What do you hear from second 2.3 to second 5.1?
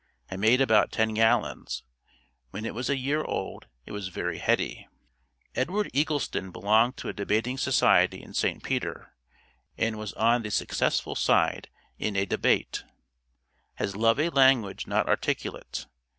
When it was a year old it was very heady.